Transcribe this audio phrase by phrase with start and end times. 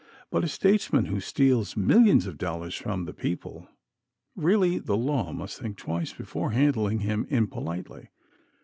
[0.31, 3.67] But a "statesman" who steals millions of dollars from the people
[4.35, 8.09] really the law must think twice before handling him impolitely!